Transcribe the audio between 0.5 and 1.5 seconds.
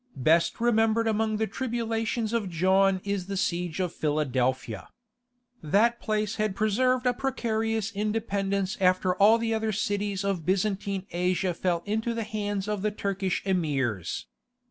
remembered among the